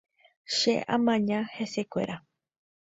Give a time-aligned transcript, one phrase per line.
[0.55, 2.15] Che amaña hesekuéra.